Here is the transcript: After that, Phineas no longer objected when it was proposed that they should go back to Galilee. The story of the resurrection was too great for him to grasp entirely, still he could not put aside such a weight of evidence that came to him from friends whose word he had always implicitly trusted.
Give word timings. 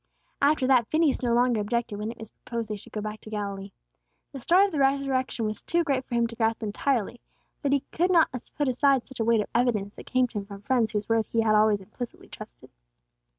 After 0.41 0.65
that, 0.65 0.87
Phineas 0.89 1.21
no 1.21 1.31
longer 1.35 1.61
objected 1.61 1.99
when 1.99 2.09
it 2.09 2.17
was 2.17 2.31
proposed 2.31 2.69
that 2.69 2.73
they 2.73 2.77
should 2.77 2.91
go 2.91 3.01
back 3.01 3.21
to 3.21 3.29
Galilee. 3.29 3.71
The 4.31 4.39
story 4.39 4.65
of 4.65 4.71
the 4.71 4.79
resurrection 4.79 5.45
was 5.45 5.61
too 5.61 5.83
great 5.83 6.03
for 6.05 6.15
him 6.15 6.25
to 6.25 6.35
grasp 6.35 6.63
entirely, 6.63 7.21
still 7.59 7.69
he 7.69 7.81
could 7.91 8.09
not 8.11 8.31
put 8.57 8.67
aside 8.67 9.05
such 9.05 9.19
a 9.19 9.23
weight 9.23 9.41
of 9.41 9.49
evidence 9.53 9.97
that 9.97 10.07
came 10.07 10.25
to 10.29 10.39
him 10.39 10.45
from 10.47 10.63
friends 10.63 10.91
whose 10.93 11.07
word 11.07 11.27
he 11.27 11.41
had 11.41 11.53
always 11.53 11.81
implicitly 11.81 12.29
trusted. 12.29 12.71